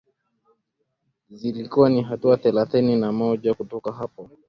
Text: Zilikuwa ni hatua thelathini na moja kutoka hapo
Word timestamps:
Zilikuwa 1.29 1.89
ni 1.89 2.01
hatua 2.01 2.37
thelathini 2.37 2.95
na 2.95 3.11
moja 3.11 3.53
kutoka 3.53 3.91
hapo 3.91 4.29